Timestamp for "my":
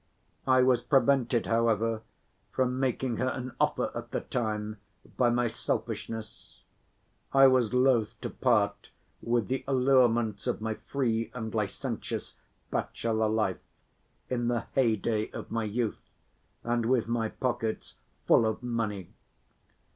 5.29-5.45, 10.59-10.73, 15.51-15.65, 17.07-17.29